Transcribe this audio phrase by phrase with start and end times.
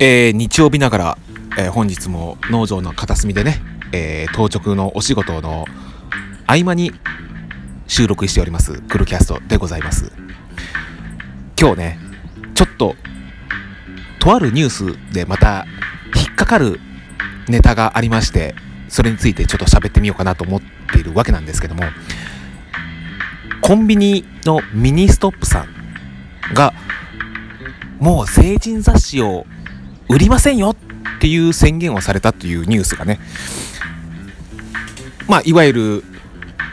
[0.00, 1.18] えー、日曜日ながら、
[1.58, 3.62] えー、本日も農場の片隅でね、
[3.92, 5.66] えー、当直のお仕事の
[6.46, 6.92] 合間に
[7.86, 10.12] 収録しておりますクルキャストでございます。
[11.58, 11.98] 今日ね
[12.54, 12.96] ちょっと
[14.18, 15.64] とあるニュースでまた
[16.14, 16.80] 引っかかる
[17.48, 18.54] ネタがありまして
[18.88, 21.84] それについてちょっと喋ってみようかなと思っているわけなんですけども
[23.60, 26.72] コンビニのミニストップさんが
[27.98, 29.46] もう成人雑誌を
[30.08, 30.76] 売りませんよっ
[31.20, 33.18] ていう宣言をされたというニュースがね
[35.28, 36.04] まあいわゆる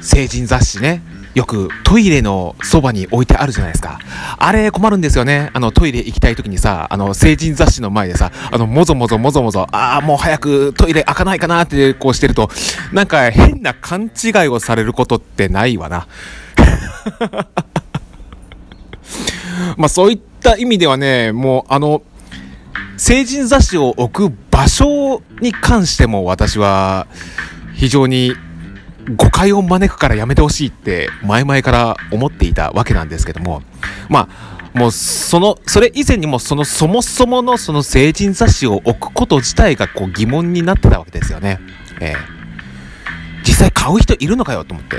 [0.00, 1.02] 成人雑誌ね
[1.34, 4.00] よくトイレのそばに置いてあるじゃないですか。
[4.36, 5.50] あれ困るんですよね。
[5.54, 12.50] あのトイレ行きたい時にさ、あの成人雑誌の前でさ、あのもぞもぞもぞもぞ、ああ、もう早くトイレ開かないかなってこうしてると、
[12.92, 16.08] なんか変な勘違いをされることってないわな。
[19.76, 22.02] まあそういった意味ではね、もうあの、
[23.00, 27.06] 成人雑誌を置く場所に関しても私は
[27.74, 28.34] 非常に
[29.16, 33.62] 誤解を招くからやめてほしいって前々から思っていたわけなんですけども
[34.10, 41.58] まあもうそのそれ以前にもそのそもそものその成人雑誌を置くこと自体がこう疑問になってたわけですよね。
[42.02, 42.16] えー、
[43.44, 44.98] 実際買う人いるのかよと思って。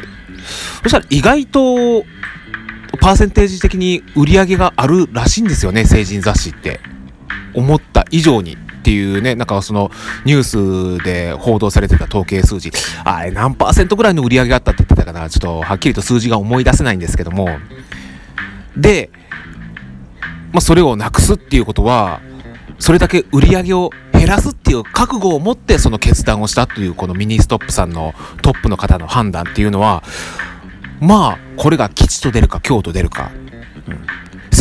[0.81, 2.03] そしたら意外と
[2.99, 6.79] パーセンテージ的に売り上げがあるらしいんですよね成人雑誌って。
[7.53, 9.91] 思った以上にっていうね、なんかその
[10.25, 12.71] ニュースで報道されてた統計数字、
[13.03, 17.49] あれ何パーセントぐらいの売り上げがあったって言ってたかな、ちょっとはっきりと数字が思い出せないんですけども、
[18.75, 19.11] で、
[20.51, 22.21] まあ、それをなくすっていうことは、
[22.79, 30.03] それだけ売り上げを減らすっていう覚悟を持ってその決断をしたというこのミニストップさんのトップの方の判断っていうのは、
[30.99, 33.31] まあ、これが吉と出るか凶と出るか、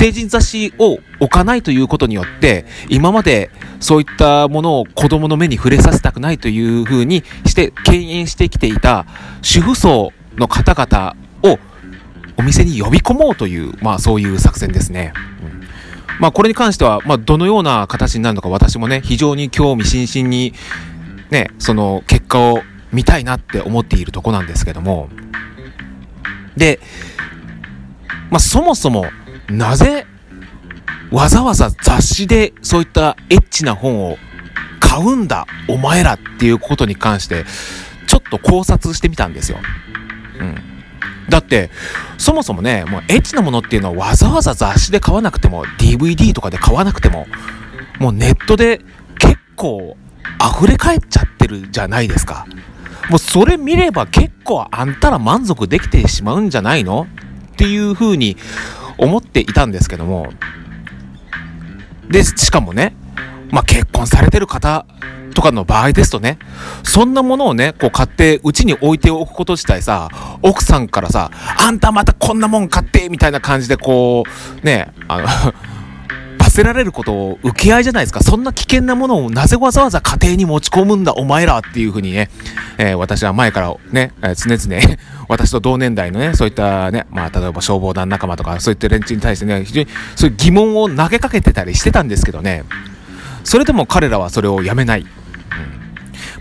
[0.00, 9.04] 成人雑誌を置かないということによって、今までそういったものを子供の目に触れさせたくないというふうにして敬遠してきていた
[9.42, 11.58] 主婦層の方々を
[12.38, 15.12] お店に呼び込もうという、まあそういう作戦ですね。
[15.44, 15.60] うん
[16.18, 20.54] まあこれに関しては、まあどのような形になるのか私もね、非常に興味津々に、
[21.30, 25.10] ね、その結果を見たいなって思っているとこなんですけども。
[26.56, 26.80] で、
[28.30, 29.06] まあそもそも
[29.48, 30.06] なぜ
[31.10, 34.18] わざわざ雑誌でそういったエッチな本を
[34.78, 37.44] 買うんだお前らっていうことに関して
[38.06, 39.58] ちょっと考察してみたんですよ。
[40.40, 40.56] うん。
[41.28, 41.70] だって、
[42.18, 47.28] そもそもね、もうエッチなものっていうのはわざわざ雑誌で買わなくても、DVD とかで買わなくても、
[48.00, 48.80] もうネットで
[49.18, 49.96] 結構
[50.58, 52.46] 溢れ返っちゃってるじゃないですか。
[53.10, 57.06] もうそれ見れば結構あんたら満足できてしまうんじゃないの？
[57.52, 58.36] っていう風に
[59.00, 60.28] 思っていたんですけども、
[62.08, 62.94] で、しかもね、
[63.50, 64.86] まあ、結婚されてる方
[65.34, 66.38] とかの場合ですとね、
[66.82, 70.08] そんなものをね、こう買ってうちに置いておくこと自体さ、
[70.42, 74.24] 奥さんからさ、あんたまたこんなもん買ってみたいな感じでこ
[74.62, 75.26] う、ね、あの
[76.50, 78.22] せられることを受け合いじゃないですか。
[78.22, 82.30] そんな危険なものをなぜわざわざ家庭に持ち込むんだ、お前らっていうふうにね、
[82.78, 84.96] えー、私は前からね、えー、常々
[85.28, 92.64] 私と同年代のね、そういったね、まあ、例えば消防団仲間とか、そういった連中に対してね、非常にそういう疑問を投げかけてたりしてたんですけどね、
[93.44, 95.00] それでも彼らはそれをやめない。
[95.00, 95.06] うん、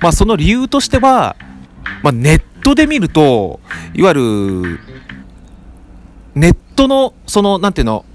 [0.02, 1.36] まあ、その理由としては、
[2.02, 3.60] まあ、ネットで見ると、
[3.94, 4.80] いわゆる、
[6.36, 8.06] ネットの、その、なんていうの、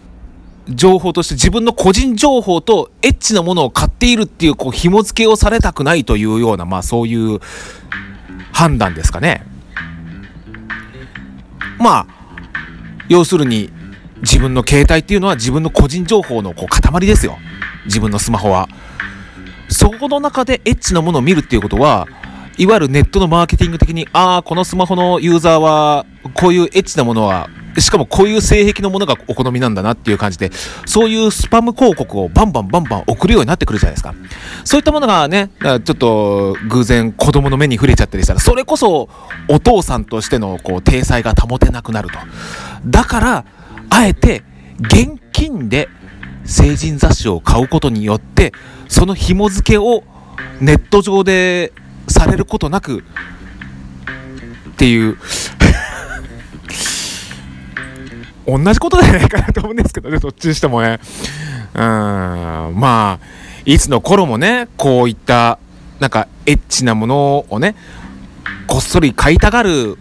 [0.69, 7.41] 情報として自分の個人情報とエッチなものを買っているっていう、こう、紐付けをされたくないというような、まあそういう
[8.53, 9.45] 判断ですかね。
[11.79, 12.07] まあ、
[13.09, 13.71] 要するに、
[14.21, 17.39] 自分の携帯っていうのは自分の個人情報のこう塊ですよ。
[17.85, 18.69] 自分のスマホは。
[19.69, 22.09] そこの中でエッチなものを見るっていうことは、
[22.57, 30.51] いわゆるネットのマーケティング的に、ああ、このスマホのユーザーは、こういうエッチなものはしかもこういう性癖のものがお好みなんだなっていう感じで、
[30.87, 34.15] そういうスパム広告をバンバンバンバン送るようになってくるじゃないですか。
[34.65, 39.09] そういったものがね、ちょっと偶然子供の目に触れちゃったりしたら、それこそ
[39.49, 42.19] お父さんとしてのこう、体裁が保てなくなると。
[42.87, 43.45] だから、
[43.91, 44.43] あえて
[44.81, 45.89] 現金で
[46.45, 48.53] 成人雑誌を買うことによって、
[48.89, 50.05] その紐付けを
[50.61, 51.73] ネット上で
[52.09, 53.05] されることなく、
[54.71, 55.17] っていう
[58.47, 61.01] 同じことじゃないかなと思うんですけどね、どっちにしてもね。
[61.75, 63.27] うん、まあ、
[63.65, 65.59] いつの頃もね、こういった、
[65.99, 67.75] なんか、エッチなものをね、
[68.67, 69.97] こっそり買いたがる、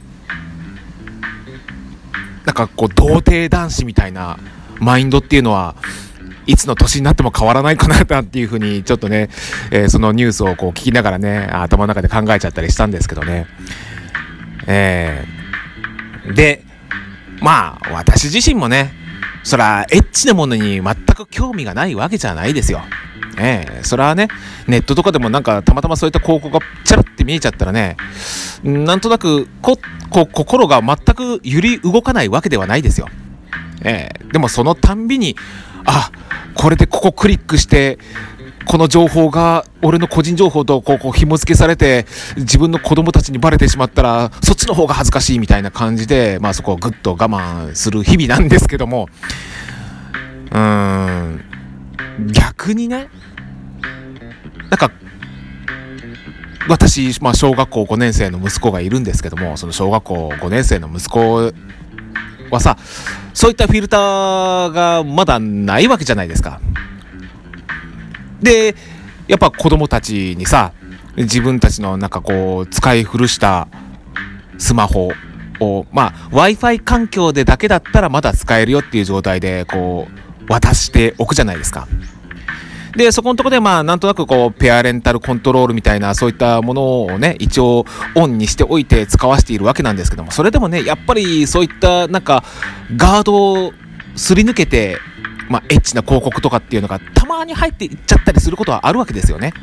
[2.46, 4.38] なんかこう、童貞男子みたいな
[4.80, 5.76] マインドっていうのは、
[6.46, 9.30] いつの年になっても変わらないかなっていうふうに、ちょっとね、
[9.72, 13.48] えー、そのニュースをこう聞きながらね、頭の中で考えちゃったりしたんですけどね。
[14.68, 16.66] えー、で、
[17.44, 18.94] まあ、私自身もね、
[19.44, 22.82] そら、エッチなものに全く興味がないわけじゃないですよ。
[23.38, 24.30] ええ、それはね、
[24.66, 27.98] ネットとかでもなんかたまたまそういった広告がチャラって見えちゃったらね、
[28.64, 29.78] なんとなくこ、
[30.10, 33.10] こ、心が全く揺り動かないわけではないですよ。
[33.84, 35.36] ええ、でもそのたんびに、
[35.84, 36.12] あ、
[36.54, 38.00] これでここクリックして、
[38.66, 42.06] この情報が俺の個人情報とこうこう紐付けされて
[42.38, 49.10] 自分の子供たちにバレてしまったらそっちの方が恥ずかしいみたいな感じで、まあ、そこをぐっと我慢する日々なんですけども
[50.52, 51.44] うーん
[52.32, 53.10] 逆にね
[54.70, 54.92] なんか
[56.70, 61.52] 私、まあ、小学校5年生の息子がいるんですけどもその小学校5年生の息子
[62.52, 62.78] はさ
[63.34, 66.62] そういったフィルターがまだないわけじゃないですか。
[68.44, 68.76] で、
[69.28, 70.74] やっぱ子供たちにさ、
[71.16, 73.68] 自分たちのなんかこう、使い古した
[74.58, 75.12] スマホ
[75.60, 81.88] を、まあ、Wi-Fi 環境でだけだったらまだ使えるよっていう状態で、こう、渡しておくじゃないですか。
[82.96, 87.86] で、そこのとこで、まあ、なんとなくこう、ペアレンタルコントロールみたいな、そういったものをね、一応
[88.16, 92.44] オンにしておいて使わせているわけなんですけども、それでもね、やっぱりそういった、なんか、
[92.96, 93.74] ガードを
[94.16, 94.98] すり抜けて、
[95.50, 99.54] まあ、エッチな広告とかっていうのがたまに入っていっちゃったりすることはあるわけですよね。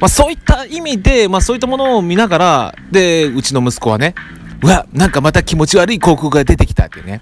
[0.00, 4.14] まあ、そういった意味で、まあ、そういったものを見ながら、で、うちの息子はね、
[4.62, 7.20] うわ、なんかまた気持ち悪い広告が出てきたっていうね。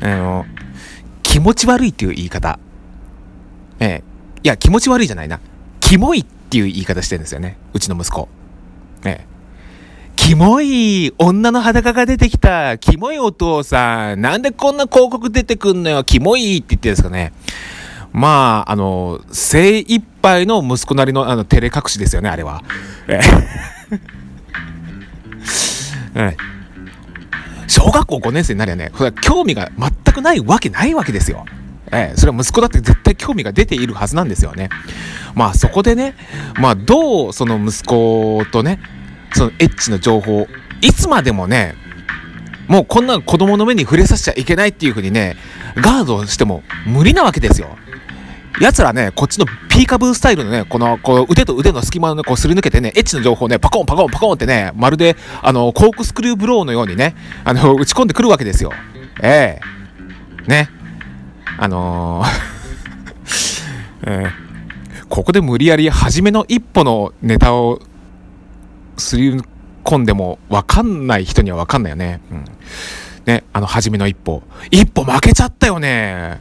[0.00, 0.46] あの、
[1.22, 2.58] 気持ち悪いっていう言い方。
[3.80, 4.04] ええ
[4.44, 5.40] いや、気持ち悪いじゃないな。
[5.80, 7.56] キモいっていう言い方してるんですよね。
[7.72, 8.28] うちの息子。
[9.04, 9.31] ええ。
[10.22, 12.78] キモい女の裸が出てきた。
[12.78, 14.20] キモいお父さん。
[14.20, 16.04] なんでこんな広告出てくんのよ。
[16.04, 17.32] キモいって言ってるんですかね。
[18.12, 22.62] まあ、あの、精一杯の息子なりのあの照れ隠しですよね、あれは。
[23.08, 23.20] え
[26.14, 26.36] え。
[27.66, 31.44] 小学校5年生になりゃね、これは興味が全くないわけないわけですよ。
[31.90, 34.68] ええ、それは息子だって絶対興味が出ているはずなんですよね。
[35.34, 36.14] まあそこでね、
[36.60, 38.78] まあどうその息子とね、
[39.34, 40.46] そのエッチの情報、
[40.80, 41.74] いつまでもね、
[42.68, 45.36] もうこんな子供の目に触れさせちゃいけないっていう風にね、
[45.76, 47.76] ガードしても無理なわけですよ。
[48.60, 57.14] 奴らね、こっちのピーカブースタイルのね、この、こう腕と腕の隙間をね、こうすり抜けてね、エッチの情報をね、パコンパコンパコンってね、まるで、あの、コークスクリューブローのようにね、
[57.44, 58.72] あの、打ち込んでくるわけですよ。
[59.22, 59.58] え
[60.46, 60.68] えね。
[61.58, 62.52] あのー
[64.04, 67.80] えー、ここで無理やり初めの一歩のネタを
[68.96, 69.40] すり
[69.84, 72.20] 込んでも分かんない人には分かんないよね。
[72.30, 72.44] うん。
[73.26, 74.42] ね、あの初めの一歩。
[74.70, 76.40] 一歩負けちゃったよね。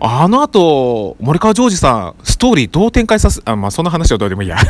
[0.00, 4.58] あの後、森川ジョージさん、ストーリーどう展開さす、あ、まあ、そんな話はどうでもいいや。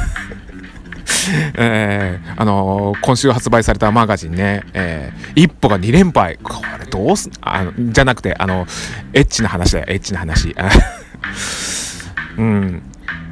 [1.57, 6.39] えー、あのー、今週発売されたマガジンね、えー、一歩が2連敗。
[6.43, 8.67] これどうす、あの、じゃなくて、あの、
[9.13, 10.55] エッチな話だよ、エッチな話。
[12.39, 12.83] うん。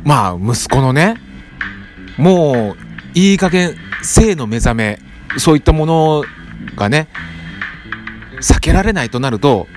[0.03, 1.15] まあ、息子のね、
[2.17, 4.99] もう、いい加減、性の目覚め、
[5.39, 6.25] そういったもの
[6.77, 7.09] がね、
[8.41, 9.69] 避けられないとなると、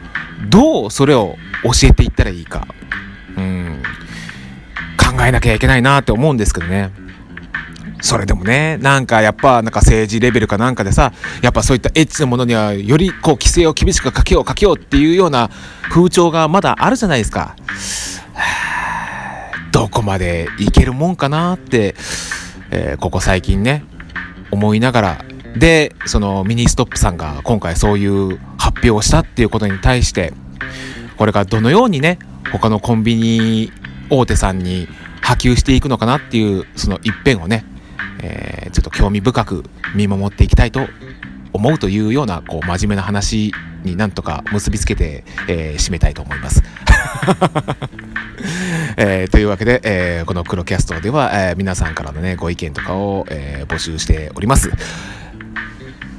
[0.50, 2.68] どうそれを教えていったらいいか。
[3.38, 3.84] うん。
[4.98, 6.92] 考えなきゃいけないなって思うんですけどね。
[8.02, 15.50] それでもね、なんかやっぱなんか政治レベルかなんかでさ、やっぱそういったエッチなものにはよりこう規制を厳しくかけようかけようっていうような
[15.90, 17.56] 風潮がまだあるじゃないですか。
[19.72, 21.96] どこまでいけるもんかなって、
[22.72, 23.84] えー、ここ最近ね、
[24.52, 30.34] 思いながら、で、そのミニストップさんが今回そういう発表をしたっていうことに対して、
[31.18, 32.20] これがどのようにね、
[32.52, 33.72] 他のコンビニ
[34.10, 34.88] 大手さんに
[35.22, 37.66] 波及していくのかなっていう、その一辺をね、
[38.22, 39.64] えー、ちょっと興味深く
[39.96, 40.82] 見守っていきたいと
[41.54, 43.52] 思うというようなこう真面目な話
[43.84, 46.64] になんとか結びつけて、えー、締めたいと思います。
[48.98, 54.70] えー、というわけで、えー、この黒キャストでは、えー、皆さんからのねご意見とかを、えー、募集しております。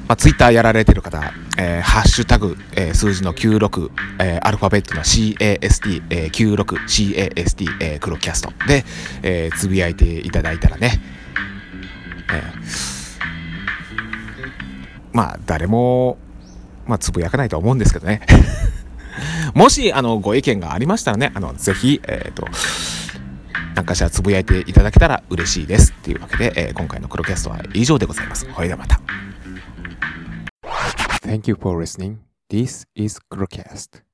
[0.09, 8.87] まあ、ツイッターやられてる方、えー、ハッシュタグ、えー、数字の96、えー、アルファベットの CAST、えー、96CAST、えー、黒キャストで、
[9.23, 10.99] えー、つぶやいていただいたらね、
[12.33, 12.51] えー、
[15.13, 16.17] まあ誰も、
[16.87, 18.23] まあ、つぶやかないとは思うんですけどね
[19.59, 22.47] もしあのご意見がありましたらねあのぜひえっ、ー、と
[23.75, 29.01] 何かしらつぶやいていただけたら嬉しいですっていうわけで、えー、今回のクロキャストは以上でございますほいでまた
[31.27, 32.19] Thank you for listening.
[32.49, 34.08] This is Crocast.